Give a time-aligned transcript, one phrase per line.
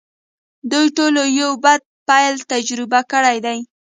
[0.71, 3.59] دوی ټولو یو بد پیل تجربه کړی دی